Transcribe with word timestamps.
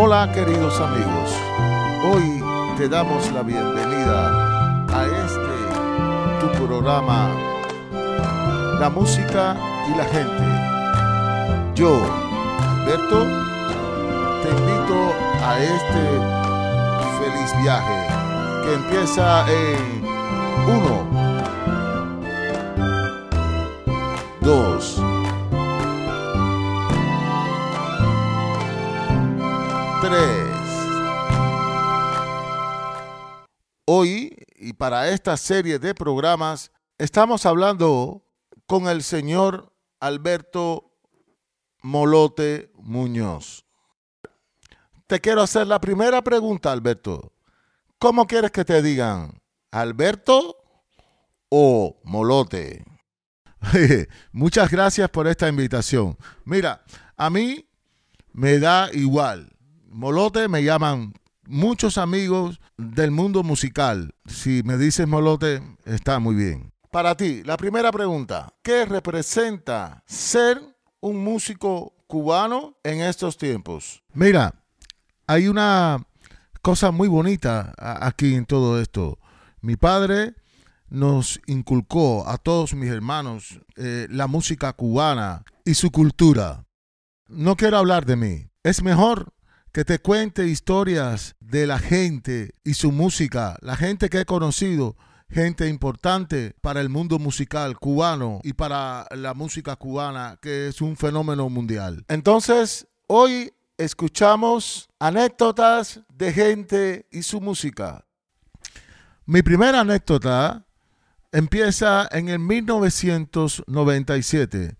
Hola 0.00 0.30
queridos 0.32 0.80
amigos, 0.80 1.34
hoy 2.04 2.44
te 2.76 2.88
damos 2.88 3.28
la 3.32 3.42
bienvenida 3.42 4.86
a 4.86 5.04
este 5.04 5.58
tu 6.40 6.46
programa 6.64 7.28
La 8.78 8.88
música 8.88 9.56
y 9.90 9.96
la 9.96 10.04
gente. 10.04 10.44
Yo, 11.74 12.00
Alberto, 12.60 13.26
te 14.42 14.50
invito 14.50 15.12
a 15.44 15.58
este 15.58 16.20
feliz 17.18 17.52
viaje 17.62 18.06
que 18.62 18.74
empieza 18.74 19.44
en 19.50 20.04
1, 20.68 21.08
2, 24.42 25.02
para 34.88 35.10
esta 35.10 35.36
serie 35.36 35.78
de 35.78 35.94
programas 35.94 36.72
estamos 36.96 37.44
hablando 37.44 38.24
con 38.66 38.88
el 38.88 39.02
señor 39.02 39.70
Alberto 40.00 40.94
Molote 41.82 42.72
Muñoz. 42.76 43.66
Te 45.06 45.20
quiero 45.20 45.42
hacer 45.42 45.66
la 45.66 45.78
primera 45.78 46.22
pregunta, 46.22 46.72
Alberto. 46.72 47.34
¿Cómo 47.98 48.26
quieres 48.26 48.50
que 48.50 48.64
te 48.64 48.80
digan? 48.80 49.42
¿Alberto 49.72 50.56
o 51.50 52.00
Molote? 52.04 52.82
Muchas 54.32 54.70
gracias 54.70 55.10
por 55.10 55.26
esta 55.26 55.50
invitación. 55.50 56.16
Mira, 56.46 56.82
a 57.14 57.28
mí 57.28 57.68
me 58.32 58.58
da 58.58 58.88
igual. 58.94 59.54
Molote 59.84 60.48
me 60.48 60.64
llaman 60.64 61.12
muchos 61.48 61.98
amigos 61.98 62.60
del 62.76 63.10
mundo 63.10 63.42
musical. 63.42 64.14
Si 64.26 64.62
me 64.64 64.76
dices 64.76 65.08
Molote, 65.08 65.62
está 65.84 66.18
muy 66.18 66.36
bien. 66.36 66.72
Para 66.90 67.16
ti, 67.16 67.42
la 67.44 67.56
primera 67.56 67.90
pregunta, 67.90 68.54
¿qué 68.62 68.84
representa 68.84 70.02
ser 70.06 70.60
un 71.00 71.22
músico 71.22 71.94
cubano 72.06 72.76
en 72.84 73.00
estos 73.00 73.36
tiempos? 73.36 74.02
Mira, 74.12 74.54
hay 75.26 75.48
una 75.48 76.06
cosa 76.62 76.90
muy 76.90 77.08
bonita 77.08 77.74
aquí 77.78 78.34
en 78.34 78.46
todo 78.46 78.80
esto. 78.80 79.18
Mi 79.60 79.76
padre 79.76 80.34
nos 80.88 81.40
inculcó 81.46 82.26
a 82.28 82.38
todos 82.38 82.74
mis 82.74 82.90
hermanos 82.90 83.60
eh, 83.76 84.06
la 84.10 84.26
música 84.26 84.72
cubana 84.72 85.44
y 85.64 85.74
su 85.74 85.90
cultura. 85.90 86.66
No 87.26 87.56
quiero 87.56 87.76
hablar 87.76 88.06
de 88.06 88.16
mí. 88.16 88.50
Es 88.62 88.82
mejor 88.82 89.34
que 89.78 89.84
te 89.84 90.00
cuente 90.00 90.48
historias 90.48 91.36
de 91.38 91.64
la 91.64 91.78
gente 91.78 92.50
y 92.64 92.74
su 92.74 92.90
música, 92.90 93.56
la 93.60 93.76
gente 93.76 94.08
que 94.08 94.22
he 94.22 94.24
conocido, 94.24 94.96
gente 95.30 95.68
importante 95.68 96.56
para 96.60 96.80
el 96.80 96.88
mundo 96.88 97.20
musical 97.20 97.78
cubano 97.78 98.40
y 98.42 98.54
para 98.54 99.06
la 99.12 99.34
música 99.34 99.76
cubana, 99.76 100.36
que 100.42 100.66
es 100.66 100.80
un 100.80 100.96
fenómeno 100.96 101.48
mundial. 101.48 102.04
Entonces, 102.08 102.88
hoy 103.06 103.52
escuchamos 103.76 104.88
anécdotas 104.98 106.00
de 106.08 106.32
gente 106.32 107.06
y 107.12 107.22
su 107.22 107.40
música. 107.40 108.04
Mi 109.26 109.42
primera 109.42 109.82
anécdota 109.82 110.66
empieza 111.30 112.08
en 112.10 112.30
el 112.30 112.40
1997. 112.40 114.76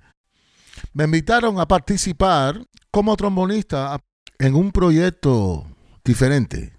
Me 0.92 1.04
invitaron 1.04 1.60
a 1.60 1.68
participar 1.68 2.66
como 2.90 3.16
trombonista 3.16 3.94
en 4.38 4.54
un 4.54 4.70
proyecto 4.70 5.66
diferente. 6.04 6.72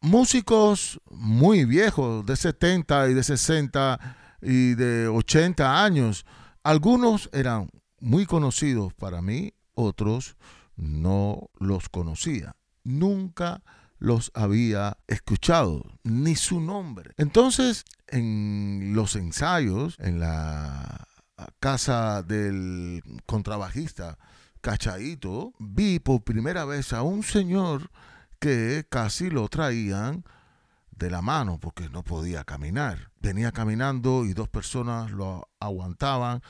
Músicos 0.00 1.00
muy 1.10 1.64
viejos, 1.64 2.26
de 2.26 2.36
70 2.36 3.08
y 3.08 3.14
de 3.14 3.22
60 3.22 4.16
y 4.42 4.74
de 4.74 5.08
80 5.08 5.84
años. 5.84 6.26
Algunos 6.62 7.30
eran 7.32 7.70
muy 8.00 8.26
conocidos 8.26 8.92
para 8.94 9.22
mí, 9.22 9.54
otros 9.74 10.36
no 10.76 11.50
los 11.58 11.88
conocía. 11.88 12.56
Nunca 12.84 13.62
los 13.98 14.32
había 14.34 14.98
escuchado, 15.06 15.84
ni 16.02 16.34
su 16.34 16.60
nombre. 16.60 17.12
Entonces, 17.16 17.84
en 18.08 18.92
los 18.94 19.14
ensayos, 19.14 19.96
en 20.00 20.18
la 20.18 21.06
casa 21.60 22.22
del 22.22 23.02
contrabajista 23.26 24.18
Cachaito, 24.62 25.52
vi 25.58 25.98
por 25.98 26.22
primera 26.22 26.64
vez 26.64 26.92
a 26.92 27.02
un 27.02 27.24
señor 27.24 27.90
que 28.38 28.86
casi 28.88 29.28
lo 29.28 29.48
traían 29.48 30.24
de 30.92 31.10
la 31.10 31.20
mano 31.20 31.58
porque 31.58 31.88
no 31.90 32.04
podía 32.04 32.44
caminar. 32.44 33.10
Venía 33.20 33.50
caminando 33.50 34.24
y 34.24 34.34
dos 34.34 34.48
personas 34.48 35.10
lo 35.10 35.48
aguantaban 35.58 36.42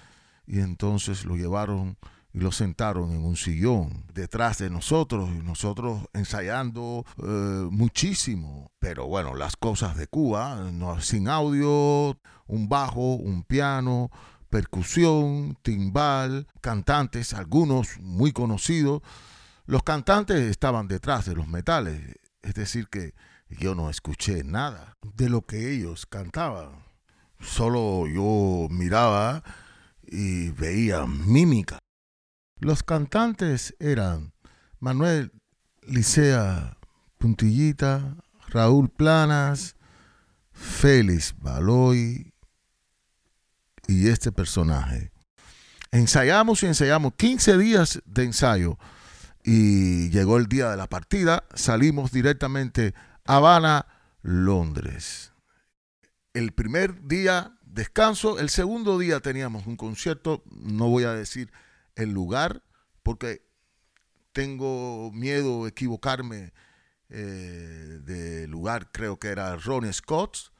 y 0.46 0.60
entonces 0.60 1.24
lo 1.24 1.36
llevaron 1.36 1.96
y 2.34 2.40
lo 2.40 2.52
sentaron 2.52 3.12
en 3.12 3.24
un 3.24 3.36
sillón 3.36 4.04
detrás 4.12 4.58
de 4.58 4.68
nosotros 4.68 5.30
y 5.30 5.42
nosotros 5.42 6.02
ensayando 6.12 7.06
eh, 7.16 7.66
muchísimo. 7.70 8.70
Pero 8.78 9.06
bueno, 9.06 9.34
las 9.34 9.56
cosas 9.56 9.96
de 9.96 10.06
Cuba, 10.06 10.70
no, 10.70 11.00
sin 11.00 11.28
audio, 11.28 12.18
un 12.46 12.68
bajo, 12.68 13.14
un 13.14 13.42
piano, 13.42 14.10
percusión, 14.52 15.56
timbal, 15.62 16.46
cantantes, 16.60 17.32
algunos 17.32 17.98
muy 18.00 18.32
conocidos. 18.32 19.00
Los 19.64 19.82
cantantes 19.82 20.42
estaban 20.42 20.88
detrás 20.88 21.24
de 21.24 21.34
los 21.34 21.48
metales, 21.48 22.18
es 22.42 22.52
decir, 22.52 22.88
que 22.88 23.14
yo 23.48 23.74
no 23.74 23.88
escuché 23.88 24.44
nada 24.44 24.98
de 25.14 25.30
lo 25.30 25.46
que 25.46 25.72
ellos 25.72 26.04
cantaban. 26.04 26.84
Solo 27.40 28.06
yo 28.06 28.68
miraba 28.70 29.42
y 30.02 30.50
veía 30.50 31.06
mímica. 31.06 31.78
Los 32.60 32.82
cantantes 32.82 33.74
eran 33.80 34.34
Manuel 34.80 35.32
Licea 35.80 36.76
Puntillita, 37.16 38.16
Raúl 38.48 38.90
Planas, 38.90 39.76
Félix 40.52 41.34
Baloy 41.38 42.31
y 43.86 44.08
este 44.08 44.32
personaje. 44.32 45.12
Ensayamos 45.90 46.62
y 46.62 46.66
ensayamos. 46.66 47.14
15 47.14 47.58
días 47.58 48.02
de 48.06 48.24
ensayo 48.24 48.78
y 49.44 50.10
llegó 50.10 50.38
el 50.38 50.46
día 50.46 50.70
de 50.70 50.76
la 50.76 50.88
partida, 50.88 51.44
salimos 51.54 52.12
directamente 52.12 52.94
a 53.24 53.36
Habana, 53.36 53.86
Londres. 54.22 55.32
El 56.32 56.52
primer 56.52 57.06
día 57.06 57.58
descanso, 57.64 58.38
el 58.38 58.50
segundo 58.50 58.98
día 58.98 59.20
teníamos 59.20 59.66
un 59.66 59.76
concierto, 59.76 60.42
no 60.50 60.88
voy 60.88 61.04
a 61.04 61.12
decir 61.12 61.52
el 61.96 62.12
lugar, 62.12 62.62
porque 63.02 63.44
tengo 64.32 65.10
miedo 65.12 65.64
de 65.64 65.70
equivocarme 65.70 66.52
eh, 67.08 67.98
de 68.02 68.46
lugar, 68.46 68.90
creo 68.92 69.18
que 69.18 69.28
era 69.28 69.56
Ronnie 69.56 69.92
Scott, 69.92 70.52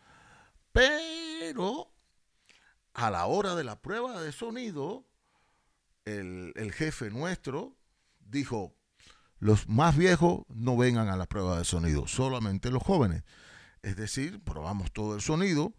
pero 0.73 1.92
a 2.95 3.11
la 3.11 3.27
hora 3.27 3.55
de 3.55 3.65
la 3.65 3.81
prueba 3.81 4.21
de 4.21 4.33
sonido, 4.33 5.07
el, 6.05 6.53
el 6.57 6.73
jefe 6.73 7.11
nuestro 7.11 7.77
dijo, 8.19 8.75
los 9.39 9.69
más 9.69 9.97
viejos 9.97 10.45
no 10.49 10.77
vengan 10.77 11.09
a 11.09 11.17
la 11.17 11.27
prueba 11.27 11.59
de 11.59 11.65
sonido, 11.65 12.07
solamente 12.07 12.71
los 12.71 12.83
jóvenes. 12.83 13.25
Es 13.83 13.97
decir, 13.97 14.43
probamos 14.43 14.93
todo 14.93 15.15
el 15.15 15.21
sonido 15.21 15.75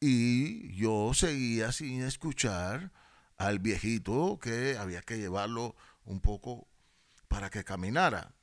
y 0.00 0.74
yo 0.74 1.12
seguía 1.14 1.70
sin 1.72 2.02
escuchar 2.02 2.90
al 3.36 3.58
viejito 3.58 4.38
que 4.40 4.76
había 4.78 5.02
que 5.02 5.18
llevarlo 5.18 5.76
un 6.04 6.20
poco 6.20 6.66
para 7.28 7.50
que 7.50 7.64
caminara. 7.64 8.34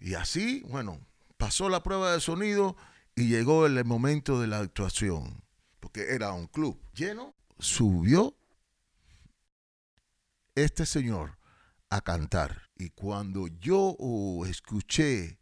Y 0.00 0.14
así, 0.14 0.62
bueno, 0.68 1.00
pasó 1.36 1.68
la 1.68 1.82
prueba 1.82 2.12
de 2.12 2.20
sonido 2.20 2.76
y 3.14 3.28
llegó 3.28 3.66
el 3.66 3.84
momento 3.84 4.40
de 4.40 4.46
la 4.46 4.60
actuación, 4.60 5.43
porque 5.84 6.14
era 6.14 6.32
un 6.32 6.46
club 6.46 6.80
lleno. 6.94 7.34
Subió 7.58 8.34
este 10.54 10.86
señor 10.86 11.36
a 11.90 12.00
cantar. 12.00 12.70
Y 12.74 12.88
cuando 12.88 13.48
yo 13.48 13.94
escuché 14.46 15.38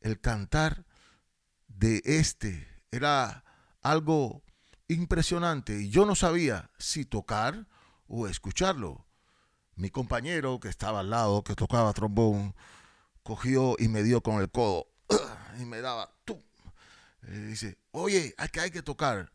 el 0.00 0.20
cantar 0.20 0.86
de 1.66 2.00
este, 2.04 2.68
era 2.92 3.42
algo 3.80 4.44
impresionante 4.86 5.82
y 5.82 5.90
yo 5.90 6.06
no 6.06 6.14
sabía 6.14 6.70
si 6.78 7.04
tocar 7.04 7.66
o 8.06 8.28
escucharlo. 8.28 9.04
Mi 9.74 9.90
compañero 9.90 10.60
que 10.60 10.68
estaba 10.68 11.00
al 11.00 11.10
lado, 11.10 11.42
que 11.42 11.56
tocaba 11.56 11.92
trombón, 11.92 12.54
cogió 13.24 13.74
y 13.80 13.88
me 13.88 14.04
dio 14.04 14.22
con 14.22 14.40
el 14.40 14.48
codo 14.48 14.86
y 15.60 15.64
me 15.64 15.80
daba, 15.80 16.14
dice, 17.22 17.78
oye, 17.90 18.32
hay 18.38 18.48
que, 18.48 18.60
hay 18.60 18.70
que 18.70 18.82
tocar. 18.82 19.32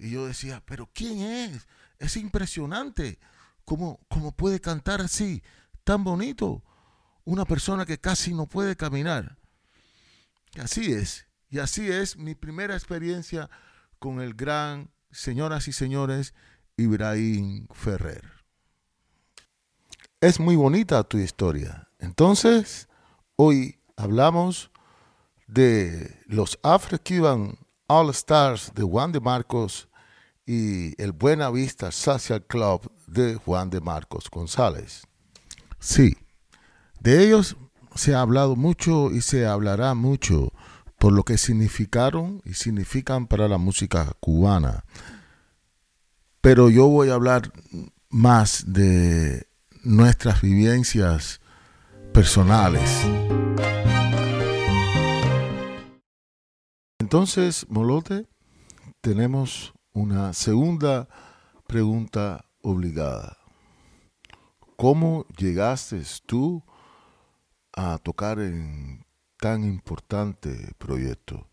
Y 0.00 0.10
yo 0.10 0.26
decía, 0.26 0.62
pero 0.64 0.88
¿quién 0.94 1.20
es? 1.20 1.68
Es 1.98 2.16
impresionante 2.16 3.18
cómo, 3.66 4.00
cómo 4.08 4.32
puede 4.32 4.58
cantar 4.58 5.02
así, 5.02 5.42
tan 5.84 6.02
bonito. 6.04 6.64
Una 7.24 7.44
persona 7.44 7.84
que 7.84 7.98
casi 7.98 8.32
no 8.32 8.46
puede 8.46 8.76
caminar. 8.76 9.36
Y 10.54 10.60
así 10.60 10.92
es. 10.92 11.26
Y 11.50 11.58
así 11.58 11.86
es 11.86 12.16
mi 12.16 12.34
primera 12.34 12.74
experiencia 12.74 13.50
con 13.98 14.22
el 14.22 14.32
gran, 14.32 14.90
señoras 15.10 15.68
y 15.68 15.72
señores, 15.72 16.32
Ibrahim 16.78 17.68
Ferrer. 17.74 18.24
Es 20.22 20.40
muy 20.40 20.56
bonita 20.56 21.04
tu 21.04 21.18
historia. 21.18 21.90
Entonces, 21.98 22.88
hoy 23.36 23.78
hablamos 23.96 24.70
de 25.46 26.22
los 26.26 26.58
Afro-Cuban 26.62 27.58
All 27.86 28.08
Stars 28.10 28.72
de 28.74 28.82
Juan 28.82 29.12
de 29.12 29.20
Marcos 29.20 29.89
y 30.50 31.00
el 31.00 31.12
Buena 31.12 31.48
Vista 31.48 31.92
Social 31.92 32.44
Club 32.44 32.90
de 33.06 33.36
Juan 33.36 33.70
de 33.70 33.80
Marcos 33.80 34.28
González. 34.28 35.06
Sí, 35.78 36.16
de 36.98 37.24
ellos 37.24 37.56
se 37.94 38.16
ha 38.16 38.20
hablado 38.20 38.56
mucho 38.56 39.12
y 39.12 39.20
se 39.20 39.46
hablará 39.46 39.94
mucho 39.94 40.52
por 40.98 41.12
lo 41.12 41.22
que 41.22 41.38
significaron 41.38 42.42
y 42.44 42.54
significan 42.54 43.28
para 43.28 43.46
la 43.46 43.58
música 43.58 44.12
cubana. 44.18 44.84
Pero 46.40 46.68
yo 46.68 46.88
voy 46.88 47.10
a 47.10 47.14
hablar 47.14 47.52
más 48.08 48.64
de 48.66 49.46
nuestras 49.84 50.42
vivencias 50.42 51.40
personales. 52.12 52.90
Entonces, 56.98 57.66
Molote, 57.68 58.26
tenemos 59.00 59.74
una 59.92 60.32
segunda 60.32 61.08
pregunta 61.66 62.44
obligada. 62.62 63.36
¿Cómo 64.76 65.26
llegaste 65.36 66.02
tú 66.26 66.64
a 67.72 67.98
tocar 67.98 68.38
en 68.40 69.04
tan 69.38 69.64
importante 69.64 70.72
proyecto? 70.78 71.48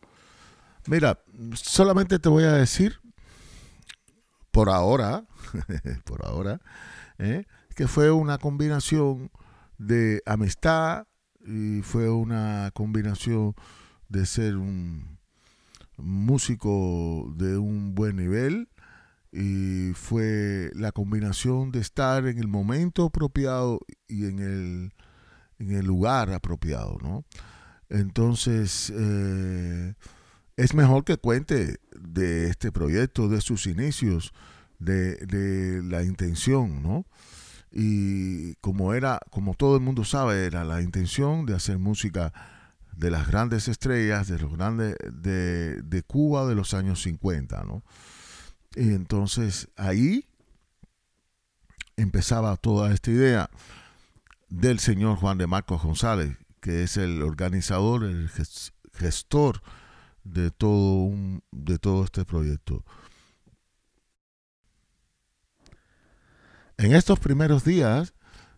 Mira, 0.88 1.20
solamente 1.54 2.20
te 2.20 2.30
voy 2.30 2.46
a 2.46 2.54
decir, 2.54 3.00
por 4.52 4.70
ahora, 4.70 5.26
por 6.06 6.26
ahora, 6.26 6.62
¿eh? 7.18 7.46
que 7.76 7.88
fue 7.88 8.12
una 8.12 8.38
combinación 8.38 9.30
de 9.78 10.22
amistad 10.26 11.06
y 11.46 11.82
fue 11.82 12.10
una 12.10 12.72
combinación 12.74 13.56
de 14.10 14.26
ser 14.26 14.58
un 14.58 15.17
músico 15.98 17.34
de 17.36 17.58
un 17.58 17.96
buen 17.96 18.16
nivel 18.16 18.70
y 19.32 19.92
fue 19.94 20.72
la 20.74 20.92
combinación 20.92 21.72
de 21.72 21.80
estar 21.80 22.26
en 22.26 22.40
el 22.40 22.48
momento 22.48 23.06
apropiado 23.06 23.80
y 24.08 24.26
en 24.26 24.40
el, 24.40 24.94
en 25.60 25.72
el 25.76 25.86
lugar 25.86 26.32
apropiado, 26.32 26.98
¿no? 27.02 27.26
Entonces, 27.90 28.92
eh, 28.96 29.94
es 30.56 30.74
mejor 30.74 31.04
que 31.04 31.18
cuente 31.18 31.80
de 32.00 32.50
este 32.50 32.72
proyecto, 32.72 33.30
de 33.30 33.42
sus 33.42 33.68
inicios, 33.68 34.34
de, 34.80 35.16
de, 35.18 35.84
la 35.84 36.04
intención, 36.04 36.84
¿no? 36.84 37.06
Y 37.72 38.56
como 38.56 38.94
era, 38.94 39.20
como 39.30 39.54
todo 39.54 39.76
el 39.76 39.84
mundo 39.84 40.04
sabe, 40.04 40.46
era 40.46 40.64
la 40.64 40.82
intención 40.82 41.46
de 41.46 41.56
hacer 41.56 41.78
música 41.78 42.34
de 42.98 43.12
las 43.12 43.28
grandes 43.28 43.68
estrellas, 43.68 44.28
de 44.28 44.40
los 44.40 44.52
grandes 44.58 44.96
de, 45.14 45.82
de 45.84 46.04
Cuba 46.04 46.48
de 46.48 46.56
los 46.56 46.74
años 46.74 47.04
50, 47.04 47.64
¿no? 47.64 47.84
Y 48.76 48.94
entonces 48.94 49.70
ahí 49.76 50.26
empezaba 51.96 52.58
toda 52.58 52.92
esta 52.94 53.12
idea 53.12 53.50
del 54.50 54.80
señor 54.80 55.18
Juan 55.18 55.38
de 55.38 55.48
Marcos 55.48 55.84
González, 55.84 56.38
que 56.60 56.84
es 56.84 56.98
el 56.98 57.22
organizador, 57.22 58.04
el 58.04 58.30
gestor 58.94 59.62
de 60.24 60.50
todo, 60.52 61.04
un, 61.04 61.44
de 61.52 61.78
todo 61.78 62.04
este 62.04 62.26
proyecto. 62.26 62.84
En 66.78 66.96
estos 66.96 67.20
primeros 67.20 67.64
días 67.64 68.14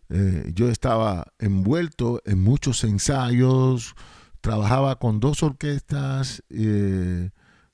eh, 0.10 0.52
yo 0.56 0.70
estaba 0.70 1.34
envuelto 1.40 2.22
en 2.26 2.42
muchos 2.42 2.84
ensayos, 2.84 3.96
trabajaba 4.42 4.98
con 4.98 5.20
dos 5.20 5.44
orquestas, 5.44 6.44
eh, 6.50 7.30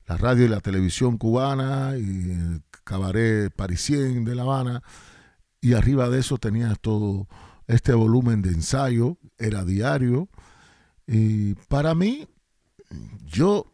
la 0.06 0.18
radio 0.18 0.46
y 0.46 0.50
la 0.50 0.62
televisión 0.62 1.18
cubana 1.18 1.98
y 1.98 2.32
el 2.32 2.62
cabaret 2.84 3.54
parisien 3.54 4.26
de 4.26 4.36
La 4.36 4.44
Habana, 4.44 4.84
y 5.62 5.74
arriba 5.74 6.10
de 6.10 6.20
eso 6.20 6.38
tenía 6.38 6.76
todo 6.76 7.28
este 7.68 7.94
volumen 7.94 8.42
de 8.42 8.50
ensayo, 8.50 9.18
era 9.38 9.66
diario, 9.66 10.30
y 11.08 11.56
para 11.68 11.96
mí, 11.96 12.28
yo 13.26 13.72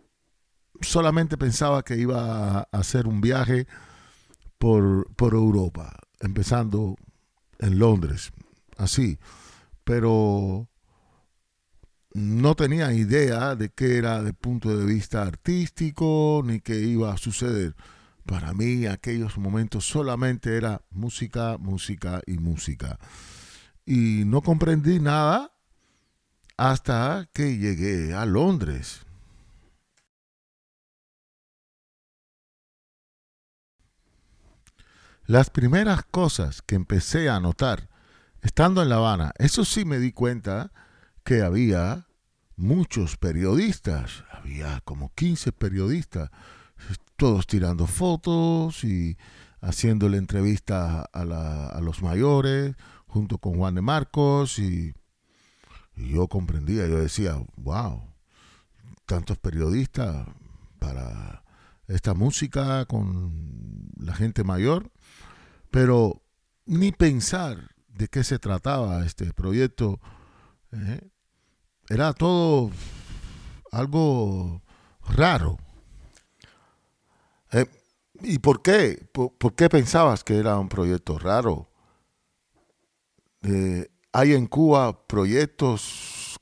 solamente 0.82 1.38
pensaba 1.38 1.84
que 1.84 1.98
iba 1.98 2.60
a 2.60 2.68
hacer 2.72 3.08
un 3.08 3.22
viaje 3.22 3.68
por, 4.58 5.14
por 5.16 5.34
Europa, 5.34 5.98
empezando 6.20 6.96
en 7.60 7.80
Londres, 7.80 8.32
así, 8.78 9.18
pero 9.84 10.71
no 12.52 12.56
tenía 12.56 12.92
idea 12.92 13.56
de 13.56 13.70
qué 13.70 13.98
era 13.98 14.22
desde 14.22 14.34
punto 14.34 14.78
de 14.78 14.86
vista 14.86 15.22
artístico 15.22 16.42
ni 16.44 16.60
qué 16.60 16.82
iba 16.82 17.14
a 17.14 17.18
suceder. 17.18 17.78
Para 18.26 18.54
mí 18.54 18.88
aquellos 18.88 19.38
momentos 19.38 19.86
solamente 19.86 20.58
era 20.58 20.82
música, 20.90 21.58
música 21.58 22.20
y 22.28 22.40
música. 22.40 23.00
Y 23.86 24.26
no 24.26 24.42
comprendí 24.42 25.00
nada 25.00 25.54
hasta 26.58 27.30
que 27.32 27.58
llegué 27.58 28.14
a 28.14 28.26
Londres. 28.26 29.06
Las 35.26 35.50
primeras 35.50 36.04
cosas 36.04 36.62
que 36.62 36.76
empecé 36.76 37.30
a 37.30 37.40
notar 37.40 37.88
estando 38.42 38.84
en 38.84 38.90
La 38.90 38.98
Habana, 38.98 39.32
eso 39.38 39.64
sí 39.64 39.86
me 39.86 40.00
di 40.00 40.12
cuenta 40.12 40.74
que 41.24 41.44
había 41.44 42.08
muchos 42.62 43.18
periodistas, 43.18 44.24
había 44.32 44.82
como 44.82 45.12
15 45.16 45.52
periodistas, 45.52 46.30
todos 47.18 47.48
tirando 47.48 47.88
fotos 47.88 48.84
y 48.84 49.18
haciéndole 49.62 50.18
entrevista 50.18 51.10
a, 51.12 51.68
a 51.70 51.82
los 51.82 52.02
mayores, 52.02 52.76
junto 53.08 53.38
con 53.40 53.58
Juan 53.58 53.76
de 53.76 53.82
Marcos, 53.82 54.60
y, 54.60 54.94
y 55.96 56.10
yo 56.10 56.28
comprendía, 56.28 56.88
yo 56.88 57.00
decía, 57.00 57.36
wow, 57.58 58.04
tantos 59.06 59.38
periodistas 59.38 60.28
para 60.80 61.44
esta 61.88 62.14
música 62.14 62.86
con 62.86 63.92
la 63.98 64.14
gente 64.14 64.44
mayor, 64.44 64.92
pero 65.70 66.24
ni 66.66 66.92
pensar 66.92 67.72
de 67.88 68.08
qué 68.08 68.24
se 68.24 68.40
trataba 68.40 69.06
este 69.06 69.34
proyecto 69.34 70.00
¿eh? 70.72 71.11
Era 71.90 72.14
todo 72.14 72.72
algo 73.72 74.62
raro. 75.08 75.58
Eh, 77.52 77.66
¿Y 78.22 78.40
por 78.40 78.62
qué? 78.62 79.08
¿Por, 79.12 79.56
qué 79.56 79.70
pensabas 79.70 80.24
que 80.24 80.38
era 80.38 80.58
un 80.60 80.70
proyecto 80.70 81.18
raro? 81.18 81.70
Eh, 83.44 83.90
¿Hay 84.14 84.34
en 84.34 84.46
Cuba 84.48 85.08
proyectos 85.08 86.40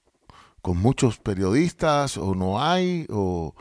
con 0.62 0.77
muchos 0.77 1.19
periodistas 1.19 2.17
o 2.17 2.36
no 2.36 2.62
hay? 2.62 3.08
O... 3.10 3.55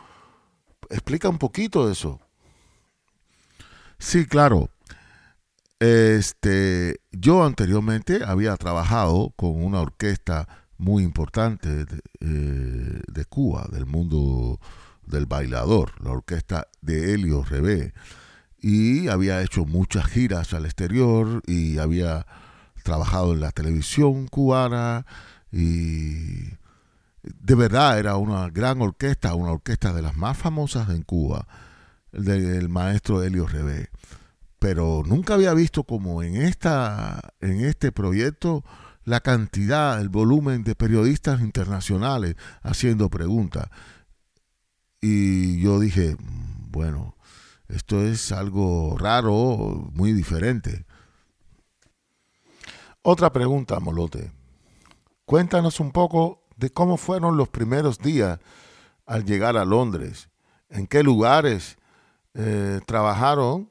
Explica 0.91 1.29
un 1.29 1.39
poquito 1.39 1.91
eso. 1.91 2.21
Sí, 3.99 4.27
claro. 4.27 4.71
Este, 5.81 7.01
yo 7.13 7.45
anteriormente 7.45 8.25
había 8.25 8.57
trabajado 8.57 9.33
con 9.37 9.63
una 9.63 9.81
orquesta 9.81 10.49
muy 10.79 11.03
importante 11.03 11.87
eh, 12.21 13.01
de, 13.07 13.25
Cuba, 13.27 13.69
del 13.71 13.87
mundo 13.87 14.61
del 15.05 15.27
bailador, 15.27 15.93
la 16.03 16.13
orquesta 16.13 16.69
de 16.81 17.13
Helio 17.13 17.43
Rebé. 17.45 17.93
Y 18.61 19.09
había 19.09 19.43
hecho 19.43 19.65
muchas 19.65 20.07
giras 20.07 20.55
al 20.55 20.65
exterior 20.65 21.43
y 21.47 21.79
había 21.79 22.27
trabajado 22.83 23.35
en 23.35 23.41
la 23.41 23.53
televisión 23.53 24.27
cubana 24.29 25.07
y 25.53 26.45
de 27.23 27.55
verdad 27.55 27.99
era 27.99 28.17
una 28.17 28.49
gran 28.49 28.81
orquesta, 28.81 29.35
una 29.35 29.53
orquesta 29.53 29.93
de 29.93 30.03
las 30.03 30.17
más 30.17 30.37
famosas 30.37 30.89
en 30.91 31.03
Cuba, 31.03 31.47
del 32.13 32.69
maestro 32.69 33.23
Helio 33.23 33.47
Rebé 33.47 33.91
pero 34.59 35.03
nunca 35.07 35.35
había 35.35 35.55
visto 35.55 35.85
como 35.85 36.23
en, 36.23 36.37
esta, 36.37 37.21
en 37.41 37.61
este 37.65 37.93
proyecto 37.93 38.65
la 39.09 39.21
cantidad, 39.21 39.99
el 40.01 40.11
volumen 40.11 40.65
de 40.65 40.75
periodistas 40.75 41.41
internacionales 41.41 42.37
haciendo 42.61 43.09
preguntas. 43.09 43.71
Y 45.01 45.61
yo 45.63 45.81
dije, 45.81 46.15
mm, 46.15 46.71
bueno, 46.71 47.17
esto 47.69 48.03
es 48.03 48.33
algo 48.33 48.99
raro, 48.99 49.91
muy 49.95 50.13
diferente. 50.13 50.85
Otra 53.01 53.33
pregunta, 53.33 53.81
Molote. 53.81 54.31
Cuéntanos 55.25 55.81
un 55.81 55.91
poco 55.91 56.43
de 56.57 56.71
cómo 56.71 56.99
fueron 56.99 57.39
los 57.39 57.49
primeros 57.49 57.99
días 57.99 58.39
al 59.07 59.25
llegar 59.25 59.57
a 59.57 59.65
Londres. 59.65 60.29
¿En 60.69 60.87
qué 60.87 61.03
lugares 61.03 61.79
eh, 62.35 62.81
trabajaron? 62.87 63.71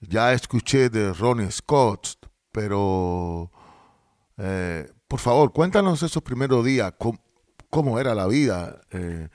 Ya 0.00 0.32
escuché 0.32 0.90
de 0.90 1.12
Ronnie 1.12 1.52
Scott, 1.52 2.16
pero 2.50 3.52
eh, 4.38 4.90
por 5.08 5.20
favor, 5.20 5.52
cuéntanos 5.52 6.02
esos 6.02 6.22
primeros 6.22 6.64
días, 6.64 6.92
cómo, 7.70 7.98
era 7.98 8.14
la 8.14 8.26
vida 8.26 8.80
eh, 8.90 9.28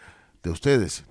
de 0.44 0.50
ustedes. 0.50 1.04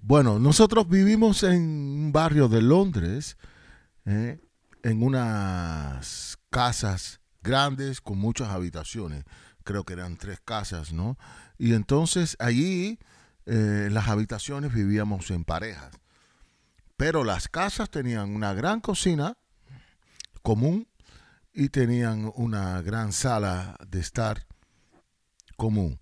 Bueno, 0.00 0.38
nosotros 0.38 0.88
vivimos 0.88 1.42
en 1.42 1.60
un 1.60 2.12
barrio 2.12 2.48
de 2.48 2.62
Londres, 2.62 3.36
en 4.06 5.02
unas 5.02 6.38
casas 6.48 7.20
grandes 7.42 8.00
con 8.00 8.18
muchas 8.18 8.48
habitaciones. 8.48 9.24
Creo 9.64 9.84
que 9.84 9.92
eran 9.92 10.16
tres 10.16 10.40
casas, 10.44 10.92
¿no? 10.92 11.18
Y 11.58 11.74
entonces 11.74 12.36
allí 12.38 12.98
eh, 13.46 13.88
las 13.90 14.08
habitaciones 14.08 14.72
vivíamos 14.72 15.30
en 15.30 15.44
parejas. 15.44 15.92
Pero 16.96 17.24
las 17.24 17.48
casas 17.48 17.90
tenían 17.90 18.34
una 18.34 18.52
gran 18.54 18.80
cocina 18.80 19.36
común 20.42 20.88
y 21.58 21.70
tenían 21.70 22.30
una 22.36 22.80
gran 22.82 23.12
sala 23.12 23.76
de 23.88 23.98
estar 23.98 24.46
común. 25.56 25.98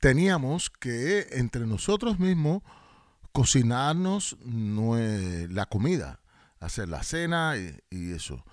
Teníamos 0.00 0.70
que 0.70 1.28
entre 1.30 1.64
nosotros 1.64 2.18
mismos 2.18 2.62
cocinarnos 3.30 4.36
la 4.44 5.66
comida, 5.66 6.20
hacer 6.58 6.88
la 6.88 7.04
cena 7.04 7.54
y 7.90 8.10
eso 8.10 8.44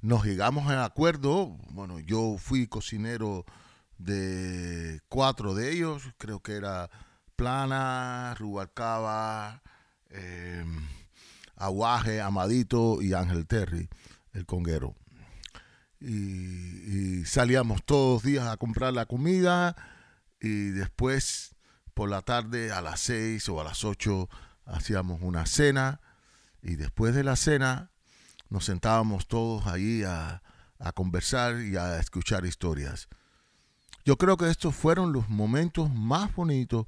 nos 0.00 0.24
llegamos 0.24 0.70
a 0.70 0.84
acuerdo, 0.84 1.58
bueno, 1.72 1.98
yo 1.98 2.36
fui 2.38 2.68
cocinero 2.68 3.44
de 3.98 5.00
cuatro 5.08 5.54
de 5.54 5.72
ellos, 5.72 6.04
creo 6.18 6.40
que 6.40 6.54
era 6.54 6.88
Plana, 7.34 8.36
Rubalcaba, 8.38 9.60
eh, 10.10 10.64
Aguaje, 11.56 12.20
Amadito 12.20 13.02
y 13.02 13.12
Ángel 13.12 13.46
Terry, 13.48 13.88
el 14.32 14.46
conguero. 14.46 14.94
Y, 16.00 17.24
salíamos 17.26 17.84
todos 17.84 18.14
los 18.14 18.22
días 18.22 18.46
a 18.46 18.56
comprar 18.56 18.94
la 18.94 19.04
comida 19.04 19.76
y 20.40 20.70
después 20.70 21.54
por 21.92 22.08
la 22.08 22.22
tarde 22.22 22.72
a 22.72 22.80
las 22.80 23.00
seis 23.00 23.48
o 23.48 23.60
a 23.60 23.64
las 23.64 23.84
ocho 23.84 24.28
hacíamos 24.64 25.20
una 25.20 25.44
cena 25.44 26.00
y 26.62 26.76
después 26.76 27.14
de 27.14 27.24
la 27.24 27.36
cena 27.36 27.90
nos 28.48 28.64
sentábamos 28.64 29.28
todos 29.28 29.66
ahí 29.66 30.02
a, 30.04 30.42
conversar 30.94 31.60
y 31.60 31.76
a 31.76 32.00
escuchar 32.00 32.46
historias. 32.46 33.08
Yo 34.06 34.16
creo 34.16 34.38
que 34.38 34.48
estos 34.48 34.74
fueron 34.74 35.12
los 35.12 35.28
momentos 35.28 35.90
más 35.92 36.34
bonitos 36.34 36.86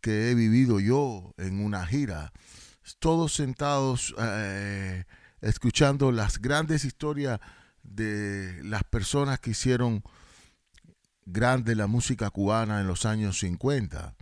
que 0.00 0.30
he 0.30 0.34
vivido 0.34 0.80
yo 0.80 1.32
en 1.38 1.64
una 1.64 1.86
gira. 1.86 2.32
Todos 2.98 3.32
sentados 3.32 4.12
eh, 4.18 5.04
escuchando 5.42 6.12
las 6.12 6.40
grandes 6.40 6.84
historias 6.84 7.40
de 7.82 8.62
las 8.64 8.84
personas 8.84 9.40
que 9.40 9.50
hicieron 9.50 10.02
grande 11.26 11.74
la 11.74 11.86
música 11.86 12.30
cubana 12.30 12.80
en 12.80 12.86
los 12.86 13.04
años 13.04 13.38
50. 13.40 14.14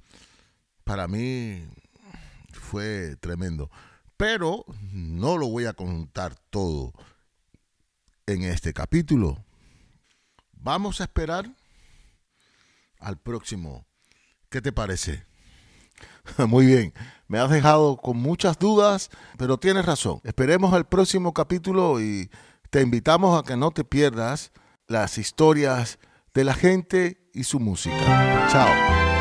Para 0.85 1.07
mí 1.07 1.65
fue 2.53 3.17
tremendo. 3.21 3.71
Pero 4.17 4.65
no 4.93 5.39
lo 5.39 5.49
voy 5.49 5.67
a 5.67 5.73
contar 5.73 6.35
todo 6.51 6.93
en 8.27 8.43
este 8.43 8.73
capítulo. 8.73 9.45
Vamos 10.53 11.01
a 11.01 11.05
esperar 11.05 11.51
al 12.99 13.19
próximo. 13.19 13.87
¿Qué 14.51 14.61
te 14.61 14.73
parece? 14.73 15.25
Muy 16.49 16.67
bien, 16.67 16.93
me 17.31 17.39
has 17.39 17.49
dejado 17.49 17.97
con 17.97 18.17
muchas 18.17 18.59
dudas, 18.59 19.09
pero 19.39 19.57
tienes 19.57 19.87
razón. 19.87 20.21
Esperemos 20.25 20.75
al 20.75 20.89
próximo 20.89 21.33
capítulo 21.33 22.01
y 22.01 22.29
te 22.71 22.81
invitamos 22.81 23.39
a 23.39 23.47
que 23.47 23.57
no 23.57 23.71
te 23.71 23.85
pierdas 23.85 24.51
las 24.89 25.17
historias 25.17 26.01
de 26.35 26.43
la 26.43 26.55
gente 26.55 27.31
y 27.33 27.45
su 27.45 27.61
música. 27.61 28.49
Chao. 28.51 29.20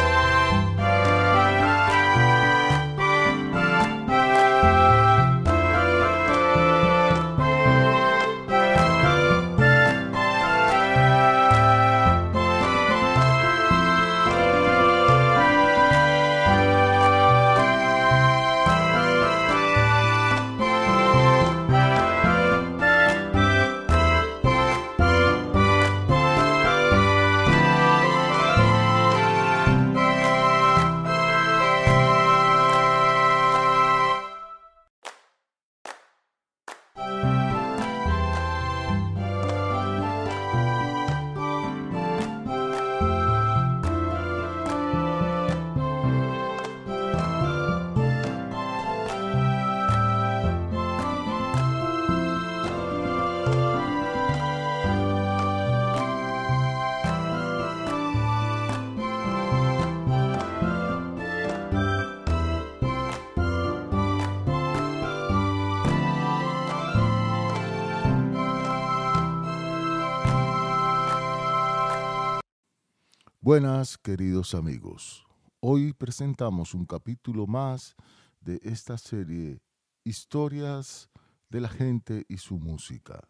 Buenas, 73.50 73.98
queridos 73.98 74.54
amigos. 74.54 75.26
Hoy 75.60 75.94
presentamos 75.94 76.76
un 76.76 76.86
capítulo 76.86 77.48
más 77.48 77.96
de 78.42 78.60
esta 78.62 78.96
serie 78.96 79.60
Historias 80.04 81.10
de 81.50 81.60
la 81.60 81.68
gente 81.68 82.28
y 82.30 82.38
su 82.38 82.60
música. 82.60 83.28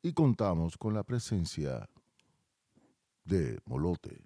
Y 0.00 0.12
contamos 0.12 0.78
con 0.78 0.94
la 0.94 1.02
presencia 1.02 1.90
de 3.24 3.58
Molote. 3.64 4.22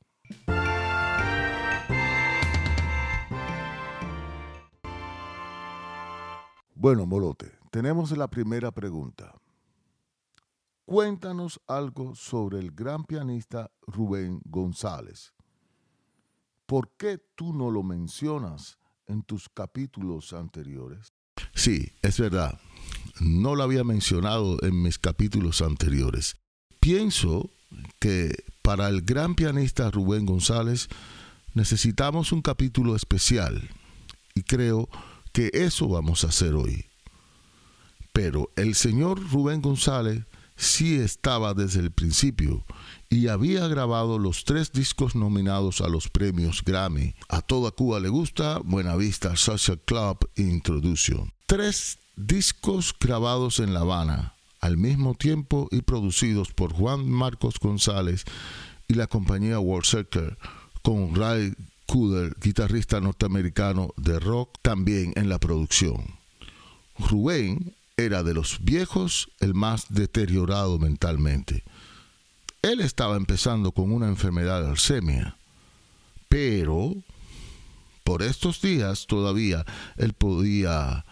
Bueno, 6.75 7.06
Molote, 7.06 7.52
tenemos 7.70 8.11
la 8.18 8.28
primera 8.28 8.70
pregunta. 8.70 9.32
Cuéntanos 10.87 11.61
algo 11.66 12.14
sobre 12.14 12.61
el 12.61 12.71
gran 12.71 13.02
pianista 13.02 13.73
Rubén 13.88 14.40
González. 14.45 15.35
¿Por 16.64 16.93
qué 16.97 17.19
tú 17.35 17.52
no 17.52 17.73
lo 17.73 17.83
mencionas 17.83 18.78
en 19.09 19.25
tus 19.25 19.49
capítulos 19.49 20.33
anteriores? 20.33 21.12
Sí, 21.55 21.90
es 22.02 22.21
verdad. 22.21 22.61
No 23.21 23.57
lo 23.57 23.64
había 23.64 23.83
mencionado 23.83 24.59
en 24.62 24.81
mis 24.81 24.97
capítulos 24.97 25.61
anteriores. 25.61 26.37
Pienso 26.78 27.50
que 27.99 28.45
para 28.62 28.88
el 28.88 29.02
gran 29.02 29.35
pianista 29.35 29.90
Rubén 29.90 30.25
González 30.25 30.88
necesitamos 31.52 32.31
un 32.31 32.43
capítulo 32.43 32.95
especial 32.95 33.71
y 34.37 34.45
creo 34.45 34.88
que 35.33 35.50
eso 35.52 35.88
vamos 35.88 36.23
a 36.23 36.28
hacer 36.28 36.55
hoy. 36.55 36.87
Pero 38.12 38.52
el 38.55 38.76
señor 38.76 39.21
Rubén 39.33 39.61
González 39.61 40.25
sí 40.57 40.97
estaba 40.97 41.55
desde 41.55 41.81
el 41.81 41.91
principio 41.91 42.65
y 43.09 43.29
había 43.29 43.69
grabado 43.69 44.19
los 44.19 44.45
tres 44.45 44.73
discos 44.73 45.15
nominados 45.15 45.81
a 45.81 45.89
los 45.89 46.09
premios 46.09 46.63
Grammy. 46.65 47.15
A 47.29 47.43
toda 47.43 47.71
Cuba 47.71 48.01
le 48.01 48.09
gusta, 48.09 48.61
Buena 48.65 48.97
Vista 48.97 49.37
Social 49.37 49.81
Club 49.85 50.19
Introduction. 50.37 51.33
Tres 51.47 51.99
discos 52.17 52.95
grabados 52.99 53.61
en 53.61 53.75
La 53.75 53.81
Habana 53.81 54.35
al 54.61 54.77
mismo 54.77 55.15
tiempo 55.15 55.69
y 55.71 55.83
producidos 55.83 56.53
por 56.53 56.73
Juan 56.73 57.09
Marcos 57.09 57.55
González 57.61 58.25
y 58.89 58.95
la 58.95 59.07
compañía 59.07 59.61
World 59.61 59.87
Circle 59.87 60.37
con 60.83 61.15
Ray 61.15 61.55
Cooder, 61.87 62.37
guitarrista 62.41 63.01
norteamericano 63.01 63.95
de 63.97 64.19
rock, 64.19 64.59
también 64.63 65.13
en 65.17 65.29
la 65.29 65.39
producción. 65.39 66.19
Rubén 66.99 67.75
era 67.97 68.23
de 68.23 68.35
los 68.35 68.62
viejos 68.62 69.31
el 69.41 69.55
más 69.55 69.87
deteriorado 69.88 70.79
mentalmente. 70.79 71.65
Él 72.61 72.81
estaba 72.81 73.17
empezando 73.17 73.73
con 73.73 73.91
una 73.91 74.09
enfermedad 74.09 74.62
de 74.62 74.69
alcemia, 74.69 75.37
pero 76.29 76.95
por 78.05 78.23
estos 78.23 78.61
días 78.61 79.07
todavía 79.07 79.65
él 79.97 80.12
podía 80.12 81.07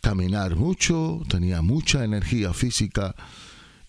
caminar 0.00 0.56
mucho, 0.56 1.20
tenía 1.28 1.60
mucha 1.60 2.04
energía 2.04 2.54
física 2.54 3.14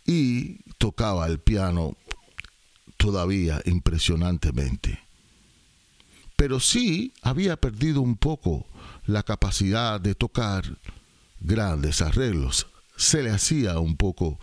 y 0.05 0.61
tocaba 0.77 1.25
el 1.27 1.39
piano 1.39 1.95
todavía 2.97 3.61
impresionantemente. 3.63 4.99
Pero 6.35 6.59
sí 6.59 7.13
había 7.21 7.55
perdido 7.55 8.01
un 8.01 8.17
poco 8.17 8.65
la 9.05 9.23
capacidad 9.23 10.01
de 10.01 10.15
tocar 10.15 10.77
grandes 11.39 12.01
arreglos. 12.01 12.67
Se 12.95 13.23
le 13.23 13.31
hacía 13.31 13.79
un 13.79 13.95
poco 13.95 14.39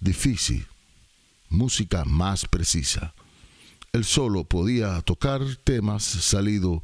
difícil. 0.00 0.66
Música 1.48 2.04
más 2.04 2.46
precisa. 2.46 3.14
Él 3.92 4.04
solo 4.04 4.44
podía 4.44 5.00
tocar 5.02 5.40
temas 5.64 6.02
salidos 6.02 6.82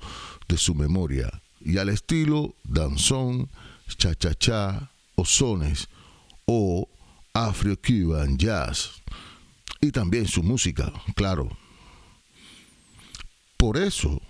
de 0.49 0.57
su 0.57 0.75
memoria 0.75 1.43
y 1.61 1.79
al 1.79 1.89
estilo 1.89 2.55
danzón, 2.65 3.49
cha-cha-cha 3.99 4.91
o 5.17 5.25
o 6.47 6.89
afro-cuban 7.33 8.37
jazz 8.37 9.03
y 9.81 9.91
también 9.91 10.27
su 10.27 10.43
música, 10.43 10.93
claro. 11.15 11.57
Por 13.57 13.77
eso, 13.77 14.21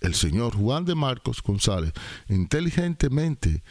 el 0.00 0.14
señor 0.14 0.56
Juan 0.56 0.84
de 0.84 0.94
Marcos 0.94 1.42
González 1.42 1.92
inteligentemente 2.28 3.62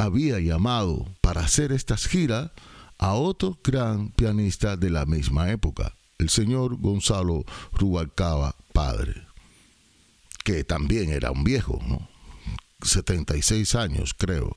había 0.00 0.38
llamado 0.40 1.06
para 1.20 1.42
hacer 1.42 1.72
estas 1.72 2.06
giras 2.06 2.50
a 2.98 3.12
otro 3.14 3.58
gran 3.62 4.10
pianista 4.10 4.76
de 4.76 4.90
la 4.90 5.04
misma 5.04 5.50
época, 5.50 5.94
el 6.18 6.30
señor 6.30 6.76
Gonzalo 6.78 7.44
Rubalcaba 7.72 8.56
Padre, 8.72 9.26
que 10.42 10.64
también 10.64 11.10
era 11.10 11.30
un 11.30 11.44
viejo, 11.44 11.78
¿no? 11.86 12.08
76 12.82 13.74
años 13.74 14.14
creo, 14.16 14.56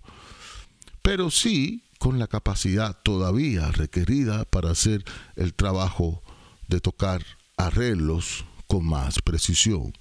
pero 1.01 1.29
sí 1.29 1.83
con 1.99 2.19
la 2.19 2.27
capacidad 2.27 2.97
todavía 3.03 3.69
requerida 3.71 4.45
para 4.45 4.71
hacer 4.71 5.03
el 5.35 5.53
trabajo 5.53 6.23
de 6.67 6.79
tocar 6.79 7.21
arreglos 7.57 8.45
con 8.67 8.85
más 8.85 9.21
precisión 9.21 9.93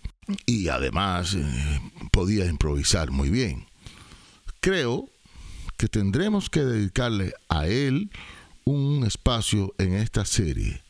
y 0.47 0.69
además 0.69 1.35
eh, 1.35 1.81
podía 2.13 2.47
improvisar 2.47 3.11
muy 3.11 3.29
bien. 3.29 3.67
Creo 4.61 5.09
que 5.83 5.89
tendremos 5.89 6.49
que 6.49 6.61
dedicarle 6.61 7.35
a 7.49 7.67
él 7.67 8.13
un 8.65 9.05
espacio 9.05 9.75
en 9.79 9.95
esta 9.95 10.25
serie, 10.25 10.81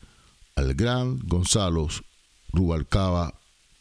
al 0.55 0.75
gran 0.75 1.17
Gonzalo 1.17 1.87
Rubalcaba 2.51 3.33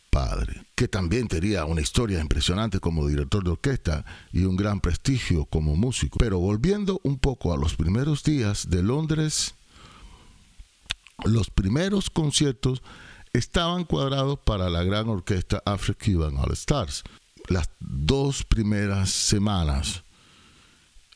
padre, 0.09 0.65
que 0.75 0.89
también 0.89 1.29
tenía 1.29 1.67
una 1.67 1.83
historia 1.83 2.19
impresionante 2.19 2.81
como 2.81 3.07
director 3.07 3.45
de 3.45 3.51
orquesta 3.51 4.07
y 4.33 4.45
un 4.45 4.57
gran 4.57 4.81
prestigio 4.81 5.45
como 5.45 5.77
músico. 5.77 6.17
Pero 6.17 6.39
volviendo 6.39 6.99
un 7.03 7.19
poco 7.19 7.53
a 7.53 7.59
los 7.59 7.77
primeros 7.77 8.23
días 8.23 8.71
de 8.71 8.83
Londres, 8.83 9.55
los 11.27 11.51
primeros 11.51 12.09
conciertos 12.09 12.83
estaban 13.35 13.85
cuadrados 13.85 14.39
para 14.39 14.71
la 14.71 14.83
gran 14.83 15.11
orquesta 15.11 15.63
Afro-Cuban 15.67 16.39
All 16.39 16.53
Stars. 16.53 17.05
Las 17.49 17.69
dos 17.81 18.45
primeras 18.45 19.11
semanas, 19.11 20.05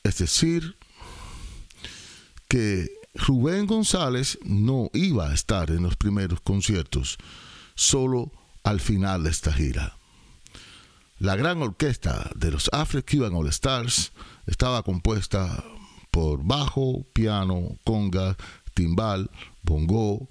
es 0.07 0.19
decir, 0.19 0.77
que 2.49 2.89
Rubén 3.15 3.67
González 3.67 4.39
no 4.45 4.89
iba 4.93 5.31
a 5.31 5.35
estar 5.35 5.71
en 5.71 5.83
los 5.83 5.97
primeros 5.97 6.41
conciertos, 6.41 7.19
solo 7.75 8.31
al 8.63 8.81
final 8.81 9.25
de 9.25 9.31
esta 9.31 9.53
gira. 9.53 9.97
La 11.19 11.35
gran 11.35 11.61
orquesta 11.61 12.31
de 12.37 12.53
los 12.53 12.71
Afro-Cuban 12.73 13.35
All 13.35 13.49
Stars 13.49 14.13
estaba 14.47 14.83
compuesta 14.83 15.65
por 16.11 16.45
bajo, 16.45 17.05
piano, 17.13 17.77
conga, 17.85 18.37
timbal, 18.75 19.31
bongo, 19.63 20.29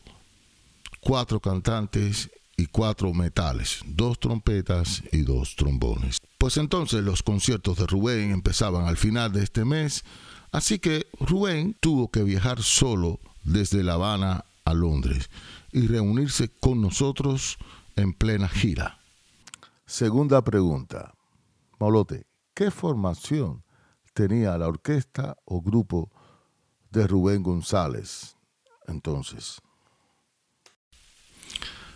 cuatro 1.02 1.40
cantantes 1.42 2.30
y 2.56 2.68
cuatro 2.68 3.14
metales, 3.14 3.82
dos 3.86 4.20
trompetas 4.20 5.04
y 5.12 5.24
dos 5.24 5.56
trombones. 5.56 6.20
Pues 6.46 6.58
entonces 6.58 7.04
los 7.04 7.24
conciertos 7.24 7.80
de 7.80 7.88
Rubén 7.88 8.30
empezaban 8.30 8.86
al 8.86 8.98
final 8.98 9.32
de 9.32 9.42
este 9.42 9.66
mes, 9.66 10.04
así 10.52 10.78
que 10.78 11.08
Rubén 11.20 11.76
tuvo 11.80 12.12
que 12.12 12.22
viajar 12.22 12.62
solo 12.62 13.20
desde 13.44 13.82
La 13.82 13.94
Habana 13.94 14.46
a 14.64 14.76
Londres 14.76 15.32
y 15.72 15.88
reunirse 15.88 16.50
con 16.50 16.82
nosotros 16.82 17.58
en 17.96 18.14
plena 18.14 18.48
gira. 18.48 19.00
Segunda 19.88 20.44
pregunta. 20.44 21.16
Molote, 21.80 22.28
¿qué 22.54 22.70
formación 22.70 23.64
tenía 24.14 24.56
la 24.60 24.68
orquesta 24.68 25.38
o 25.46 25.64
grupo 25.64 26.12
de 26.92 27.08
Rubén 27.08 27.42
González 27.42 28.36
entonces? 28.88 29.60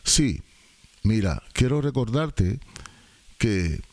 Sí, 0.04 0.42
mira, 1.04 1.44
quiero 1.54 1.82
recordarte 1.82 2.60
que 3.38 3.88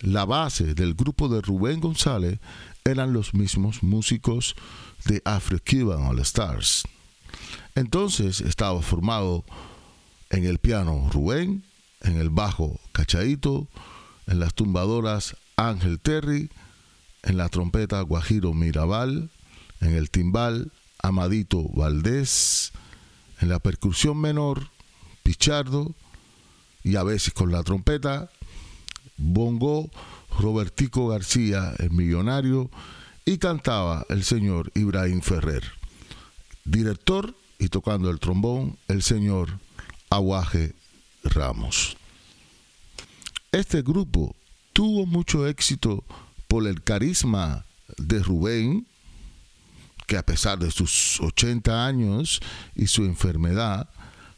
la 0.00 0.24
base 0.24 0.74
del 0.74 0.94
grupo 0.94 1.28
de 1.28 1.40
Rubén 1.40 1.80
González 1.80 2.38
eran 2.84 3.12
los 3.12 3.34
mismos 3.34 3.82
músicos 3.82 4.54
de 5.06 5.22
Afro-Cuban 5.24 6.06
All 6.06 6.18
Stars. 6.20 6.84
Entonces 7.74 8.40
estaba 8.40 8.80
formado 8.82 9.44
en 10.30 10.44
el 10.44 10.58
piano 10.58 11.08
Rubén, 11.12 11.64
en 12.02 12.16
el 12.16 12.30
bajo 12.30 12.80
Cachaito, 12.92 13.68
en 14.26 14.38
las 14.38 14.54
tumbadoras 14.54 15.36
Ángel 15.56 16.00
Terry, 16.00 16.50
en 17.22 17.36
la 17.36 17.48
trompeta 17.48 18.00
Guajiro 18.02 18.52
Mirabal, 18.52 19.30
en 19.80 19.94
el 19.94 20.10
timbal 20.10 20.72
Amadito 21.02 21.68
Valdés, 21.74 22.72
en 23.40 23.48
la 23.48 23.58
percusión 23.58 24.18
menor 24.18 24.68
Pichardo 25.22 25.94
y 26.82 26.96
a 26.96 27.02
veces 27.02 27.32
con 27.32 27.50
la 27.50 27.62
trompeta 27.62 28.28
bongo 29.16 29.90
Robertico 30.38 31.08
García, 31.08 31.74
el 31.78 31.90
millonario, 31.90 32.70
y 33.24 33.38
cantaba 33.38 34.04
el 34.08 34.24
señor 34.24 34.70
Ibrahim 34.74 35.20
Ferrer. 35.20 35.64
Director 36.64 37.34
y 37.58 37.68
tocando 37.68 38.10
el 38.10 38.20
trombón, 38.20 38.76
el 38.88 39.02
señor 39.02 39.58
Aguaje 40.10 40.74
Ramos. 41.22 41.96
Este 43.52 43.82
grupo 43.82 44.34
tuvo 44.72 45.06
mucho 45.06 45.46
éxito 45.46 46.04
por 46.48 46.66
el 46.66 46.82
carisma 46.82 47.64
de 47.96 48.22
Rubén, 48.22 48.86
que 50.06 50.16
a 50.16 50.26
pesar 50.26 50.58
de 50.58 50.70
sus 50.70 51.20
80 51.20 51.86
años 51.86 52.40
y 52.74 52.88
su 52.88 53.04
enfermedad, 53.04 53.88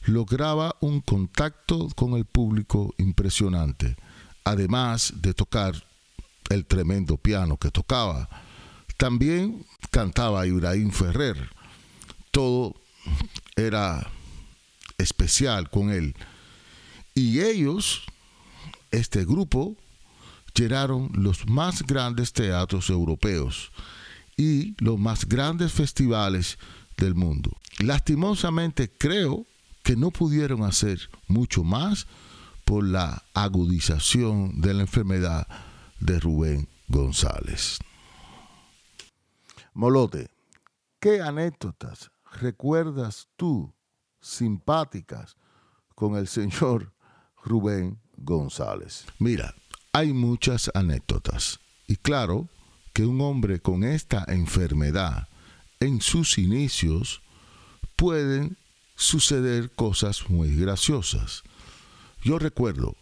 lograba 0.05 0.77
un 0.81 1.01
contacto 1.01 1.89
con 1.97 2.12
el 2.12 2.25
público 2.25 2.95
impresionante, 2.99 3.97
además 4.46 5.12
de 5.16 5.35
tocar 5.35 5.74
el 6.50 6.64
tremendo 6.64 7.16
piano 7.16 7.56
que 7.56 7.72
tocaba. 7.72 8.28
También 8.96 9.66
cantaba 9.90 10.46
Ibrahim 10.46 10.92
Ferrer. 10.92 11.50
Todo 12.30 12.76
era 13.56 14.09
especial 14.98 15.68
con 15.68 15.90
él. 15.90 16.14
Y 17.12 17.40
ellos, 17.40 18.04
este 18.92 19.24
grupo, 19.24 19.76
llenaron 20.54 21.11
los 21.12 21.48
más 21.48 21.82
grandes 21.82 22.32
teatros 22.32 22.88
europeos 22.88 23.72
y 24.37 24.76
los 24.78 24.96
más 24.96 25.26
grandes 25.26 25.72
festivales 25.72 26.56
del 26.96 27.16
mundo. 27.16 27.50
Lastimosamente 27.80 28.92
creo 28.96 29.44
que 29.82 29.96
no 29.96 30.12
pudieron 30.12 30.62
hacer 30.62 31.11
mucho 31.26 31.64
más 31.64 32.06
por 32.66 32.85
la 32.85 33.22
agudización 33.33 34.61
de 34.61 34.74
la 34.74 34.83
enfermedad 34.83 35.48
de 36.00 36.20
Rubén 36.20 36.68
González. 36.88 37.79
Molote, 39.72 40.29
¿qué 41.00 41.22
anécdotas 41.22 42.11
recuerdas 42.40 43.29
tú 43.37 43.72
simpáticas 44.20 45.37
con 45.94 46.16
el 46.16 46.29
señor 46.29 46.92
Rubén 47.42 47.98
González. 48.16 49.07
Mira, 49.18 49.55
hay 49.92 50.12
muchas 50.12 50.70
anécdotas 50.74 51.61
y 51.87 51.96
claro 51.96 52.48
que 52.92 53.07
un 53.07 53.20
hombre 53.20 53.61
con 53.61 53.85
esta 53.85 54.24
enfermedad 54.29 55.29
en 55.81 56.00
sus 56.00 56.38
inicios 56.38 57.22
pueden 57.94 58.59
suceder 58.96 59.70
cosas 59.70 60.29
muy 60.29 60.57
graciosas. 60.57 61.42
Yo 62.27 62.41
recuerdo 62.41 62.97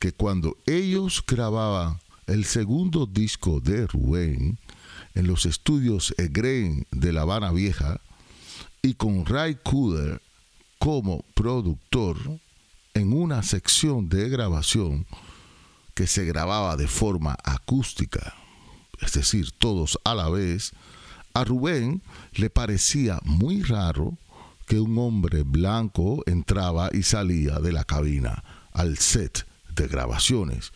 que 0.00 0.10
cuando 0.10 0.56
ellos 0.66 1.22
grababan 1.24 2.00
el 2.26 2.44
segundo 2.44 3.06
disco 3.06 3.60
de 3.60 3.86
Rubén, 3.86 4.58
en 5.14 5.28
los 5.28 5.46
estudios 5.46 6.12
Egrain 6.18 6.84
de 6.90 7.12
La 7.12 7.22
Habana 7.22 7.52
Vieja 7.52 8.00
y 8.82 8.94
con 8.94 9.26
Ray 9.26 9.58
Cooder 9.62 10.20
como 10.80 11.24
productor 11.34 12.18
en 12.94 13.12
una 13.12 13.44
sección 13.44 14.08
de 14.08 14.28
grabación 14.28 15.06
que 15.94 16.08
se 16.08 16.24
grababa 16.24 16.76
de 16.76 16.88
forma 16.88 17.36
acústica, 17.44 18.34
es 19.00 19.12
decir, 19.12 19.52
todos 19.52 20.00
a 20.02 20.16
la 20.16 20.28
vez, 20.28 20.72
a 21.32 21.44
Rubén 21.44 22.02
le 22.32 22.50
parecía 22.50 23.20
muy 23.22 23.62
raro 23.62 24.18
que 24.66 24.80
un 24.80 24.98
hombre 24.98 25.44
blanco 25.44 26.24
entraba 26.26 26.90
y 26.92 27.04
salía 27.04 27.60
de 27.60 27.70
la 27.70 27.84
cabina 27.84 28.42
al 28.74 28.98
set 28.98 29.46
de 29.74 29.88
grabaciones 29.88 30.72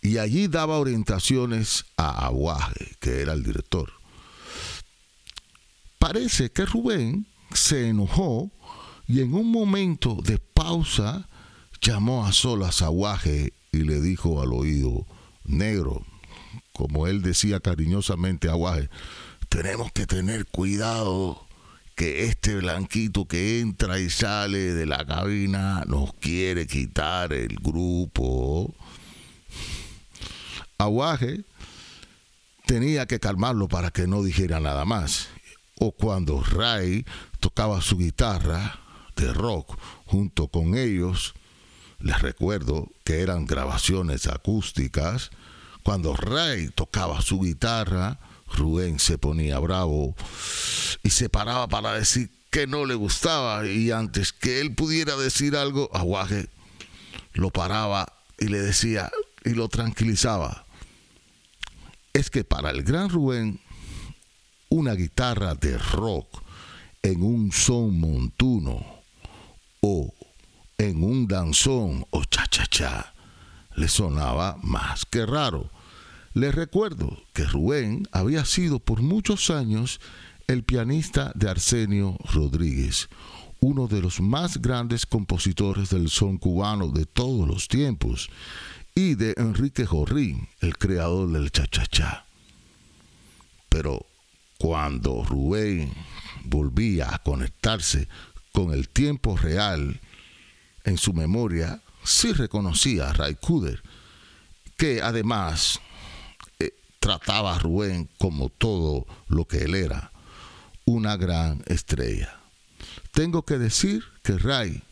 y 0.00 0.18
allí 0.18 0.48
daba 0.48 0.78
orientaciones 0.78 1.84
a 1.96 2.26
Aguaje, 2.26 2.96
que 3.00 3.20
era 3.20 3.32
el 3.32 3.44
director. 3.44 3.92
Parece 5.98 6.50
que 6.50 6.66
Rubén 6.66 7.26
se 7.54 7.88
enojó 7.88 8.50
y 9.06 9.20
en 9.20 9.34
un 9.34 9.50
momento 9.50 10.18
de 10.22 10.38
pausa 10.38 11.28
llamó 11.80 12.26
a 12.26 12.32
solas 12.32 12.82
a 12.82 12.86
Aguaje 12.86 13.52
y 13.70 13.78
le 13.78 14.00
dijo 14.00 14.42
al 14.42 14.52
oído, 14.52 15.06
negro, 15.44 16.04
como 16.72 17.06
él 17.06 17.22
decía 17.22 17.60
cariñosamente 17.60 18.48
a 18.48 18.52
Aguaje, 18.52 18.90
tenemos 19.48 19.92
que 19.92 20.06
tener 20.06 20.46
cuidado 20.46 21.46
que 21.94 22.24
este 22.24 22.56
blanquito 22.56 23.26
que 23.26 23.60
entra 23.60 23.98
y 23.98 24.10
sale 24.10 24.74
de 24.74 24.86
la 24.86 25.04
cabina 25.04 25.84
nos 25.86 26.14
quiere 26.14 26.66
quitar 26.66 27.32
el 27.32 27.56
grupo. 27.56 28.74
Aguaje 30.78 31.44
tenía 32.66 33.06
que 33.06 33.20
calmarlo 33.20 33.68
para 33.68 33.90
que 33.90 34.06
no 34.06 34.22
dijera 34.22 34.60
nada 34.60 34.84
más. 34.84 35.28
O 35.78 35.92
cuando 35.92 36.42
Ray 36.42 37.04
tocaba 37.40 37.80
su 37.80 37.98
guitarra 37.98 38.78
de 39.16 39.32
rock 39.32 39.78
junto 40.06 40.48
con 40.48 40.76
ellos, 40.76 41.34
les 42.00 42.20
recuerdo 42.20 42.88
que 43.04 43.20
eran 43.20 43.46
grabaciones 43.46 44.26
acústicas, 44.26 45.30
cuando 45.82 46.14
Ray 46.14 46.68
tocaba 46.68 47.20
su 47.22 47.40
guitarra, 47.40 48.18
Rubén 48.56 48.98
se 48.98 49.18
ponía 49.18 49.58
bravo 49.58 50.14
y 51.02 51.10
se 51.10 51.28
paraba 51.28 51.68
para 51.68 51.94
decir 51.94 52.30
que 52.50 52.66
no 52.66 52.84
le 52.84 52.94
gustaba 52.94 53.66
y 53.66 53.90
antes 53.90 54.32
que 54.32 54.60
él 54.60 54.74
pudiera 54.74 55.16
decir 55.16 55.56
algo, 55.56 55.90
Aguaje 55.94 56.48
lo 57.32 57.50
paraba 57.50 58.12
y 58.38 58.46
le 58.46 58.58
decía 58.58 59.10
y 59.44 59.50
lo 59.50 59.68
tranquilizaba. 59.68 60.66
Es 62.12 62.30
que 62.30 62.44
para 62.44 62.70
el 62.70 62.82
gran 62.82 63.08
Rubén, 63.08 63.60
una 64.68 64.94
guitarra 64.94 65.54
de 65.54 65.78
rock 65.78 66.42
en 67.02 67.22
un 67.22 67.52
son 67.52 67.98
montuno 67.98 68.84
o 69.80 70.14
en 70.78 71.02
un 71.02 71.26
danzón 71.26 72.06
o 72.10 72.24
cha-cha-cha 72.24 73.14
le 73.76 73.88
sonaba 73.88 74.58
más 74.62 75.04
que 75.06 75.24
raro 75.24 75.70
les 76.34 76.54
recuerdo 76.54 77.22
que 77.32 77.44
Rubén 77.44 78.08
había 78.12 78.44
sido 78.44 78.78
por 78.78 79.02
muchos 79.02 79.50
años 79.50 80.00
el 80.46 80.64
pianista 80.64 81.32
de 81.34 81.50
Arsenio 81.50 82.16
Rodríguez, 82.32 83.08
uno 83.60 83.86
de 83.86 84.00
los 84.00 84.20
más 84.20 84.60
grandes 84.60 85.06
compositores 85.06 85.90
del 85.90 86.08
son 86.08 86.38
cubano 86.38 86.88
de 86.88 87.06
todos 87.06 87.46
los 87.46 87.68
tiempos, 87.68 88.28
y 88.94 89.14
de 89.14 89.34
Enrique 89.36 89.86
Jorrín, 89.86 90.48
el 90.60 90.76
creador 90.76 91.30
del 91.32 91.50
cha-cha-cha. 91.50 92.26
Pero 93.68 94.06
cuando 94.58 95.24
Rubén 95.24 95.92
volvía 96.44 97.14
a 97.14 97.18
conectarse 97.18 98.08
con 98.52 98.72
el 98.72 98.88
tiempo 98.88 99.36
real 99.36 100.00
en 100.84 100.98
su 100.98 101.12
memoria, 101.14 101.80
sí 102.04 102.32
reconocía 102.32 103.08
a 103.08 103.12
Ray 103.12 103.36
Kuder, 103.36 103.82
que 104.76 105.00
además 105.00 105.80
trataba 107.02 107.56
a 107.56 107.58
Rubén 107.58 108.08
como 108.16 108.48
todo 108.48 109.06
lo 109.26 109.44
que 109.44 109.64
él 109.64 109.74
era, 109.74 110.12
una 110.84 111.16
gran 111.16 111.60
estrella. 111.66 112.40
Tengo 113.10 113.42
que 113.42 113.58
decir 113.58 114.04
que 114.22 114.38
Ray 114.38 114.84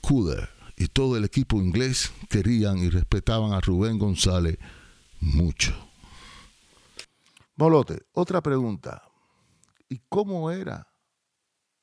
Kuder 0.00 0.48
y 0.78 0.88
todo 0.88 1.14
el 1.18 1.26
equipo 1.26 1.60
inglés 1.60 2.10
querían 2.30 2.78
y 2.78 2.88
respetaban 2.88 3.52
a 3.52 3.60
Rubén 3.60 3.98
González 3.98 4.56
mucho. 5.20 5.74
Molote, 7.56 8.06
otra 8.12 8.40
pregunta. 8.40 9.02
¿Y 9.90 10.00
cómo 10.08 10.50
era 10.50 10.88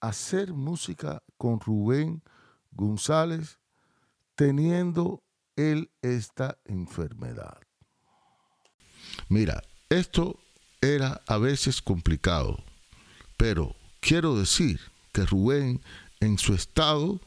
hacer 0.01 0.51
música 0.51 1.21
con 1.37 1.59
Rubén 1.59 2.23
González 2.71 3.59
teniendo 4.33 5.23
él 5.55 5.91
esta 6.01 6.57
enfermedad? 6.65 7.59
Mira, 9.33 9.63
esto 9.89 10.39
era 10.79 11.19
a 11.25 11.39
veces 11.39 11.81
complicado, 11.81 12.63
pero 13.35 13.75
quiero 13.99 14.37
decir 14.37 14.79
que 15.11 15.25
Rubén 15.25 15.81
en 16.19 16.37
su 16.37 16.53
estado 16.53 17.19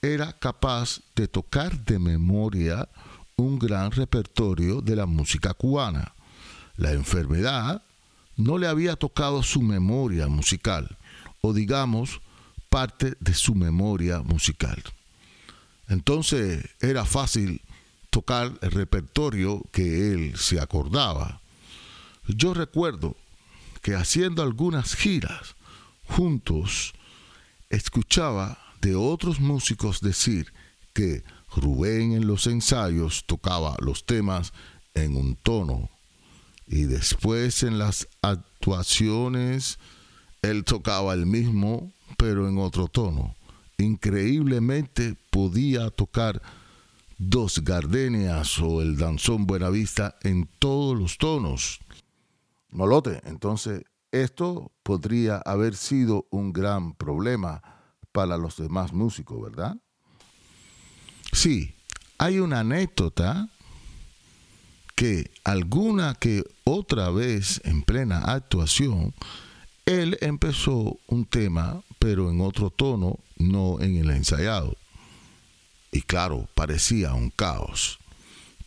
era 0.00 0.32
capaz 0.32 1.02
de 1.14 1.28
tocar 1.28 1.84
de 1.84 1.98
memoria 1.98 2.88
un 3.36 3.58
gran 3.58 3.90
repertorio 3.90 4.80
de 4.80 4.96
la 4.96 5.04
música 5.04 5.52
cubana. 5.52 6.14
La 6.78 6.92
enfermedad 6.92 7.82
no 8.36 8.56
le 8.56 8.66
había 8.66 8.96
tocado 8.96 9.42
su 9.42 9.60
memoria 9.60 10.28
musical, 10.28 10.96
o 11.42 11.52
digamos, 11.52 12.22
parte 12.70 13.18
de 13.20 13.34
su 13.34 13.54
memoria 13.54 14.20
musical. 14.20 14.82
Entonces 15.88 16.70
era 16.80 17.04
fácil 17.04 17.60
tocar 18.08 18.50
el 18.62 18.70
repertorio 18.70 19.62
que 19.72 20.14
él 20.14 20.38
se 20.38 20.58
acordaba. 20.58 21.39
Yo 22.26 22.54
recuerdo 22.54 23.16
que 23.82 23.94
haciendo 23.94 24.42
algunas 24.42 24.94
giras 24.94 25.56
juntos, 26.06 26.92
escuchaba 27.68 28.58
de 28.80 28.94
otros 28.94 29.40
músicos 29.40 30.00
decir 30.00 30.52
que 30.92 31.22
Rubén 31.54 32.12
en 32.12 32.26
los 32.26 32.46
ensayos 32.46 33.24
tocaba 33.26 33.76
los 33.80 34.04
temas 34.04 34.52
en 34.94 35.16
un 35.16 35.36
tono 35.36 35.90
y 36.66 36.84
después 36.84 37.62
en 37.62 37.78
las 37.78 38.08
actuaciones 38.22 39.78
él 40.42 40.64
tocaba 40.64 41.14
el 41.14 41.26
mismo 41.26 41.92
pero 42.16 42.48
en 42.48 42.58
otro 42.58 42.88
tono. 42.88 43.34
Increíblemente 43.78 45.16
podía 45.30 45.90
tocar 45.90 46.42
dos 47.18 47.62
gardenias 47.64 48.58
o 48.58 48.82
el 48.82 48.96
danzón 48.96 49.46
Buenavista 49.46 50.16
en 50.22 50.48
todos 50.58 50.98
los 50.98 51.18
tonos. 51.18 51.80
Molote, 52.70 53.20
entonces 53.24 53.84
esto 54.12 54.72
podría 54.82 55.38
haber 55.38 55.76
sido 55.76 56.26
un 56.30 56.52
gran 56.52 56.94
problema 56.94 57.62
para 58.12 58.36
los 58.36 58.56
demás 58.56 58.92
músicos, 58.92 59.40
¿verdad? 59.42 59.76
Sí, 61.32 61.74
hay 62.18 62.38
una 62.38 62.60
anécdota 62.60 63.48
que 64.94 65.30
alguna 65.44 66.14
que 66.14 66.44
otra 66.64 67.10
vez 67.10 67.60
en 67.64 67.82
plena 67.82 68.18
actuación, 68.18 69.14
él 69.86 70.18
empezó 70.20 70.98
un 71.06 71.24
tema, 71.24 71.82
pero 71.98 72.30
en 72.30 72.40
otro 72.40 72.70
tono, 72.70 73.18
no 73.38 73.80
en 73.80 73.96
el 73.96 74.10
ensayado 74.10 74.76
y 75.92 76.02
claro, 76.02 76.48
parecía 76.54 77.14
un 77.14 77.30
caos. 77.30 77.98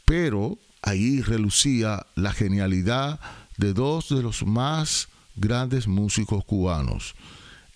Pero 0.05 0.57
ahí 0.81 1.21
relucía 1.21 2.05
la 2.15 2.33
genialidad 2.33 3.19
de 3.57 3.73
dos 3.73 4.09
de 4.09 4.21
los 4.21 4.45
más 4.45 5.09
grandes 5.35 5.87
músicos 5.87 6.43
cubanos, 6.45 7.15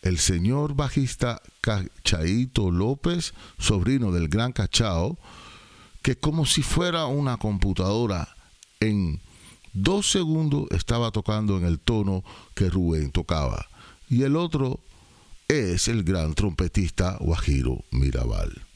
el 0.01 0.19
señor 0.19 0.75
bajista 0.75 1.41
Cachaito 1.61 2.71
López, 2.71 3.33
sobrino 3.57 4.11
del 4.11 4.29
gran 4.29 4.51
Cachao, 4.53 5.17
que 6.01 6.15
como 6.15 6.45
si 6.45 6.61
fuera 6.61 7.07
una 7.07 7.37
computadora, 7.37 8.29
en 8.79 9.19
dos 9.73 10.09
segundos 10.09 10.67
estaba 10.71 11.11
tocando 11.11 11.57
en 11.57 11.65
el 11.65 11.79
tono 11.79 12.23
que 12.53 12.69
Rubén 12.69 13.11
tocaba. 13.11 13.67
Y 14.09 14.23
el 14.23 14.35
otro 14.35 14.79
es 15.47 15.87
el 15.87 16.03
gran 16.03 16.33
trompetista 16.33 17.17
Guajiro 17.19 17.83
Mirabal. 17.91 18.66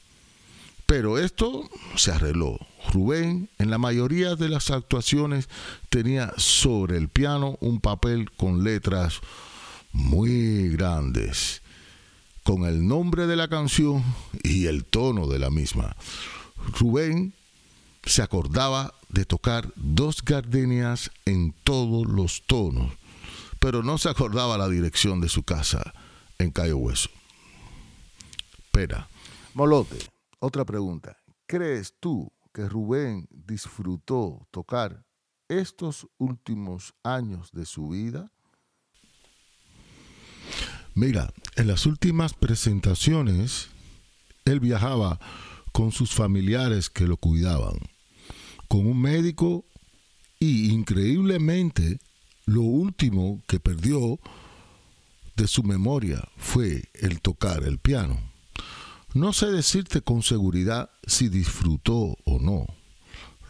Pero 0.92 1.16
esto 1.16 1.70
se 1.96 2.12
arregló. 2.12 2.58
Rubén 2.92 3.48
en 3.56 3.70
la 3.70 3.78
mayoría 3.78 4.36
de 4.36 4.50
las 4.50 4.70
actuaciones 4.70 5.48
tenía 5.88 6.34
sobre 6.36 6.98
el 6.98 7.08
piano 7.08 7.56
un 7.60 7.80
papel 7.80 8.30
con 8.30 8.62
letras 8.62 9.20
muy 9.92 10.68
grandes, 10.68 11.62
con 12.42 12.66
el 12.66 12.86
nombre 12.86 13.26
de 13.26 13.36
la 13.36 13.48
canción 13.48 14.04
y 14.42 14.66
el 14.66 14.84
tono 14.84 15.28
de 15.28 15.38
la 15.38 15.48
misma. 15.48 15.96
Rubén 16.78 17.32
se 18.04 18.20
acordaba 18.20 18.92
de 19.08 19.24
tocar 19.24 19.72
dos 19.76 20.22
gardenias 20.22 21.10
en 21.24 21.54
todos 21.64 22.06
los 22.06 22.42
tonos. 22.42 22.92
pero 23.60 23.82
no 23.82 23.96
se 23.96 24.10
acordaba 24.10 24.58
la 24.58 24.68
dirección 24.68 25.22
de 25.22 25.30
su 25.30 25.42
casa 25.42 25.94
en 26.38 26.50
Cayo 26.50 26.76
Hueso. 26.76 27.08
Espera. 28.58 29.08
Molote, 29.54 30.11
otra 30.42 30.64
pregunta. 30.64 31.16
¿Crees 31.46 31.94
tú 32.00 32.32
que 32.52 32.68
Rubén 32.68 33.28
disfrutó 33.30 34.46
tocar 34.50 35.06
estos 35.48 36.08
últimos 36.18 36.94
años 37.04 37.52
de 37.52 37.64
su 37.64 37.90
vida? 37.90 38.32
Mira, 40.94 41.32
en 41.54 41.68
las 41.68 41.86
últimas 41.86 42.34
presentaciones, 42.34 43.68
él 44.44 44.58
viajaba 44.58 45.20
con 45.70 45.92
sus 45.92 46.12
familiares 46.12 46.90
que 46.90 47.06
lo 47.06 47.16
cuidaban, 47.16 47.78
con 48.68 48.86
un 48.86 49.00
médico 49.00 49.64
y 50.40 50.72
increíblemente 50.72 51.98
lo 52.46 52.62
último 52.62 53.40
que 53.46 53.60
perdió 53.60 54.18
de 55.36 55.46
su 55.46 55.62
memoria 55.62 56.28
fue 56.36 56.90
el 56.94 57.20
tocar 57.20 57.62
el 57.62 57.78
piano. 57.78 58.31
No 59.14 59.34
sé 59.34 59.50
decirte 59.50 60.00
con 60.00 60.22
seguridad 60.22 60.90
si 61.06 61.28
disfrutó 61.28 62.16
o 62.24 62.38
no. 62.38 62.66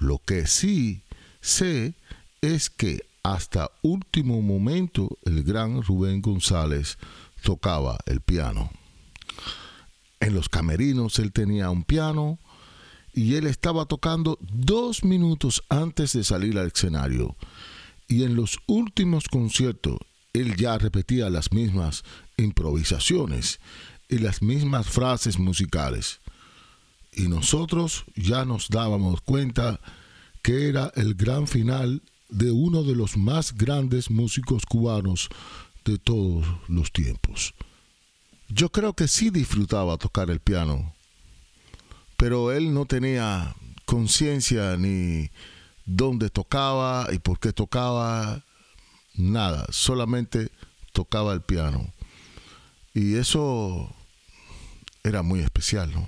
Lo 0.01 0.19
que 0.19 0.47
sí 0.49 1.05
sé 1.41 1.95
es 2.41 2.69
que 2.69 3.07
hasta 3.23 3.71
último 3.83 4.43
momento 4.43 5.19
el 5.25 5.45
gran 5.45 5.83
Rubén 5.83 6.21
González 6.21 6.99
tocaba 7.43 7.99
el 8.07 8.21
piano. 8.21 8.71
En 10.19 10.35
los 10.35 10.49
camerinos 10.49 11.21
él 11.21 11.33
tenía 11.33 11.71
un 11.71 11.85
piano 11.85 12.41
y 13.15 13.37
él 13.37 13.47
estaba 13.47 13.85
tocando 13.85 14.39
dos 14.41 15.05
minutos 15.05 15.63
antes 15.69 16.13
de 16.13 16.25
salir 16.25 16.59
al 16.59 16.69
escenario. 16.69 17.37
Y 18.09 18.25
en 18.25 18.35
los 18.35 18.59
últimos 18.67 19.29
conciertos 19.29 19.99
él 20.33 20.57
ya 20.57 20.79
repetía 20.79 21.31
las 21.31 21.53
mismas 21.53 22.03
improvisaciones 22.37 23.61
y 24.13 24.19
las 24.19 24.43
mismas 24.43 24.87
frases 24.87 25.39
musicales. 25.39 26.21
Y 27.13 27.29
nosotros 27.29 28.05
ya 28.15 28.45
nos 28.45 28.69
dábamos 28.69 29.23
cuenta 29.23 29.81
que 30.43 30.69
era 30.69 30.93
el 30.97 31.15
gran 31.15 31.47
final 31.47 32.03
de 32.29 32.51
uno 32.51 32.83
de 32.83 32.95
los 32.95 33.17
más 33.17 33.55
grandes 33.55 34.11
músicos 34.11 34.65
cubanos 34.67 35.29
de 35.85 35.99
todos 35.99 36.47
los 36.69 36.93
tiempos. 36.93 37.55
Yo 38.49 38.71
creo 38.71 38.93
que 38.93 39.09
sí 39.09 39.31
disfrutaba 39.31 39.97
tocar 39.97 40.31
el 40.31 40.41
piano, 40.41 40.95
pero 42.19 42.53
él 42.53 42.75
no 42.75 42.85
tenía 42.85 43.57
conciencia 43.87 44.77
ni 44.77 45.31
dónde 45.87 46.29
tocaba 46.29 47.09
y 47.13 47.19
por 47.19 47.39
qué 47.39 47.53
tocaba, 47.53 48.45
nada, 49.15 49.67
solamente 49.71 50.51
tocaba 50.93 51.33
el 51.33 51.41
piano. 51.41 51.93
Y 52.95 53.15
eso 53.15 53.95
era 55.03 55.23
muy 55.23 55.41
especial, 55.41 55.93
¿no? 55.93 56.07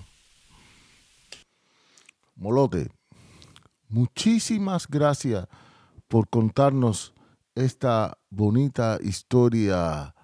Molote, 2.37 2.91
muchísimas 3.89 4.89
gracias 4.89 5.47
por 6.09 6.29
contarnos 6.29 7.15
esta 7.55 8.19
bonita 8.31 8.99
historia 9.01 10.15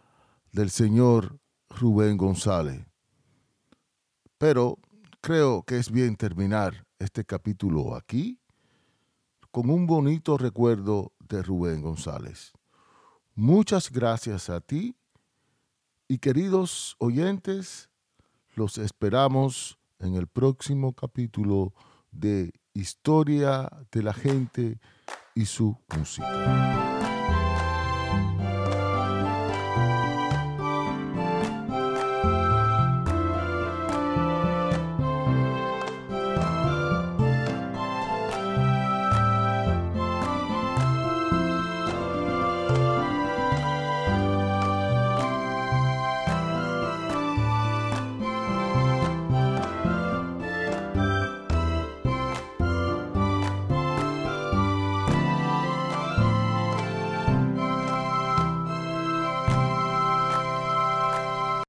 del 0.52 0.70
señor 0.70 1.38
Rubén 1.68 2.16
González. 2.16 2.85
Pero 4.38 4.78
creo 5.20 5.62
que 5.62 5.78
es 5.78 5.90
bien 5.90 6.16
terminar 6.16 6.87
este 6.98 7.24
capítulo 7.24 7.94
aquí 7.94 8.40
con 9.50 9.70
un 9.70 9.87
bonito 9.87 10.38
recuerdo 10.38 11.12
de 11.28 11.42
Rubén 11.42 11.83
González. 11.83 12.52
Muchas 13.35 13.90
gracias 13.90 14.50
a 14.50 14.61
ti 14.61 14.96
y 16.09 16.18
queridos 16.18 16.96
oyentes, 16.98 17.89
los 18.54 18.78
esperamos 18.78 19.78
en 19.98 20.14
el 20.14 20.26
próximo 20.26 20.92
capítulo 20.94 21.72
de 22.10 22.52
Historia 22.74 23.70
de 23.92 24.02
la 24.02 24.12
Gente 24.12 24.78
y 25.34 25.46
su 25.46 25.76
Música. 25.96 27.10